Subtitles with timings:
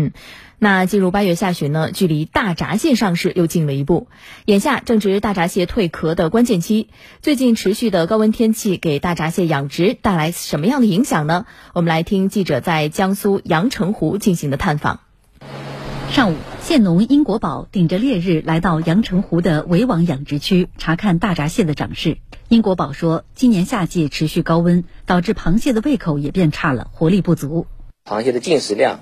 [0.00, 0.12] 嗯，
[0.60, 4.06] 那进入八月下旬呢，距离大闸蟹上市又近了一步。
[4.44, 6.86] 眼下正值大闸蟹蜕壳的关键期，
[7.20, 11.46] 最近持续的高温天气给大闸蟹养殖带来什么样的影响呢？
[11.72, 15.00] 我们来听记者在江苏阳澄湖进行的探访。
[16.12, 22.18] 上午，蟹农殷国宝顶着烈日来到阳澄湖的围网养殖区查看大闸蟹的长势。
[22.48, 27.66] 殷国宝说，今年夏季持续高温，导致螃蟹的胃口也变差了，活力不足。
[28.04, 29.00] 螃蟹的进食量。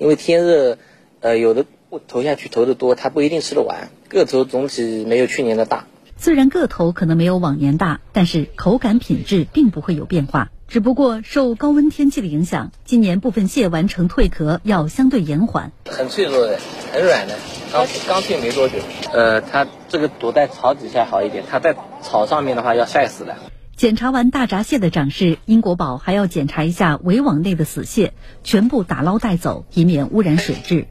[0.00, 0.78] 因为天热，
[1.20, 1.66] 呃，有的
[2.08, 3.90] 投下去投的多，它不一定吃得完。
[4.08, 5.84] 个头总体没有去年的大。
[6.16, 10.48] 虽然个头可能没有往年大，但是口感品质并不会有变化。
[10.68, 15.70] 只不过受高温天气的影响，今年部分蟹完成蜕壳要相对延缓。
[15.84, 16.58] 很脆弱的，
[16.92, 17.34] 很软的，
[17.70, 18.78] 刚刚蜕没多久。
[19.12, 23.36] 呃，它这个躲在草底下好一点，它在草上面的话要晒死了。
[23.80, 28.12] 检查完大闸蟹的长势，英国宝还要检查一下围网内的死蟹，
[28.44, 30.84] 全部打捞带走，以免污染水质。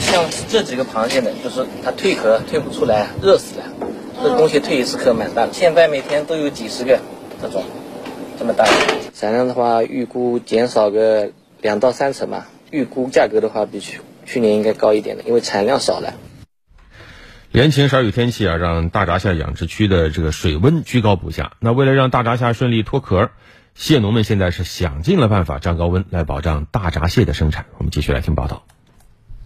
[0.00, 3.66] 像这几个螃蟹呢，就是它蜕壳蜕不出来，热死了。
[4.22, 6.98] 这东西蜕一次壳蛮大的，现在每天都有几十个
[7.42, 7.62] 这种
[8.38, 8.64] 这么大。
[9.12, 12.48] 产量的话，预估减少个两到三成吧。
[12.70, 16.14] 预估价格的话，比去去年应该高一点的，因为产量少了。
[17.56, 21.52] 连晴少雨天气啊，让大闸蟹养殖区的这个水温居高不下。
[21.58, 23.30] 那为了让大闸蟹顺利脱壳，
[23.74, 27.64] 蟹农们现在是想尽了办法涨高温来保障大闸蟹的生产。
[27.78, 28.66] 我们继续来听报道。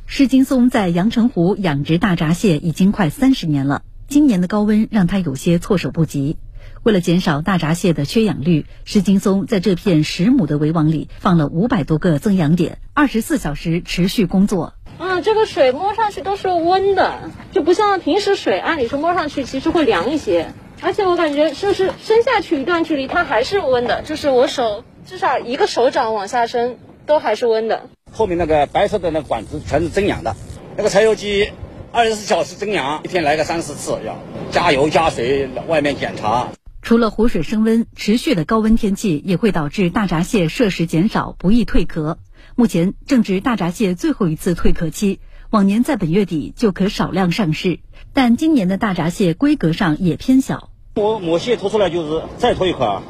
[0.06, 6.36] 施金松在阳澄湖养殖大闸蟹已经快三十年了，今年的高温让他有些措手不及。
[6.82, 14.74] 为了减少大闸蟹的缺氧率，施金松在这片十亩的围网里放了五百多个增氧点，二十四小时持续工作。
[15.00, 20.52] 啊，这个水摸上去都是温的，就不像平时水，按理说摸上去其实会凉一些。
[20.82, 27.88] 而且我感觉就是伸下去一段距离，它还是温的，就是我手至少一个手掌往下伸都还是温的。
[28.12, 30.36] 后面那个白色的那管子全是增氧的，
[30.76, 31.50] 那个柴油机
[31.92, 34.18] 二十四小时增氧，一天来个三四次，要
[34.50, 36.48] 加油加水，外面检查。
[36.90, 42.18] 除了湖水升温，持续的高温天气也会导致大闸蟹摄食减少，不易蜕壳。
[42.56, 45.20] 目前正值大闸蟹最后一次蜕壳期，
[45.50, 47.78] 往年在本月底就可少量上市，
[48.12, 50.70] 但今年的大闸蟹规格上也偏小。
[50.96, 53.00] 我母蟹脱出来就是再脱一颗，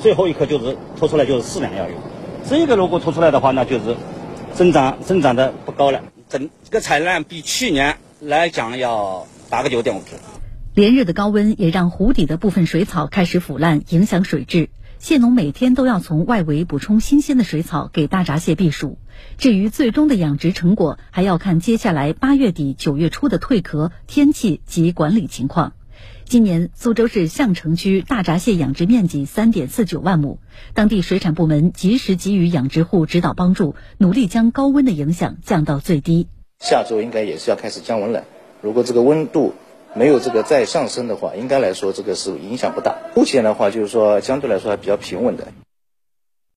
[0.00, 1.94] 最后一颗就是脱出来就是四两要有。
[2.48, 3.94] 这个如果脱出来的话，那就是
[4.54, 6.02] 增长增长的不高了。
[6.28, 10.18] 整个产量比去年来讲要打个九点五平。
[10.72, 14.70] 连日的高温也让湖底的部分水草开始腐烂，影响水质。
[15.00, 18.96] 蟹农每天都要从外围补充新鲜的水草给大闸蟹避暑。
[19.36, 25.72] 至于最终的养殖成果，还要看接下来八月底九月初的蜕壳、天气及管理情况。
[26.24, 30.38] 今年苏州市相城区大闸蟹养殖面积三点四九万亩，
[30.72, 36.28] 当地水产部门及时给予养殖户指导帮助，努力将高温的影响降到最低。
[36.60, 38.22] 下周应该也是要开始降温了。
[38.62, 39.54] 如果这个温度，
[39.94, 42.96] 没有这个再上升的话，应该来说这个是影响不大。
[43.14, 45.48] 目前的话，就是说相对来说还比较平稳的。